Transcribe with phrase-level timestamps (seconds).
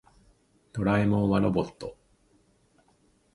[0.73, 1.95] ドラえもんはロボット。